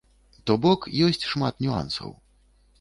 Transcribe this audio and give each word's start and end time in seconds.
То 0.47 0.55
бок 0.63 0.87
ёсць 1.09 1.29
шмат 1.35 1.63
нюансаў. 1.69 2.19